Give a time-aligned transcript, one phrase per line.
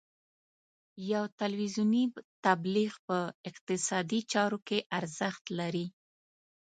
[1.11, 2.03] یو تلویزیوني
[2.45, 3.17] تبلیغ په
[3.49, 5.85] اقتصادي چارو کې ارزښت لري.